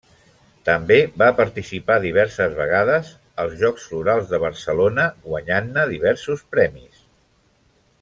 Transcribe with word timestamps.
També 0.69 0.95
va 1.21 1.27
participar 1.39 1.97
diverses 2.05 2.57
vegades 2.61 3.13
als 3.45 3.55
Jocs 3.61 3.87
Florals 3.93 4.33
de 4.35 4.43
Barcelona, 4.49 5.09
guanyant-ne 5.31 5.89
diversos 5.97 6.47
premis. 6.57 7.09